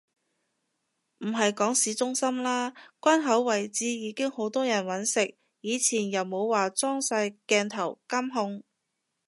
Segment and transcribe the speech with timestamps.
[1.19, 8.63] 唔係講市中心啦，關口位置已經好多人搵食，以前又冇話裝晒鏡頭監控